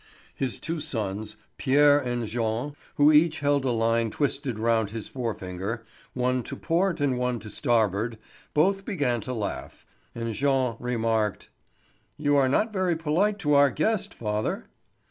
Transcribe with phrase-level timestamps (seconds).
[0.33, 5.85] His two sons, Pierre and Jean, who each held a line twisted round his forefinger,
[6.15, 8.17] one to port and one to starboard,
[8.55, 9.85] both began to laugh,
[10.15, 11.49] and Jean remarked:
[12.17, 14.65] "You are not very polite to our guest, father."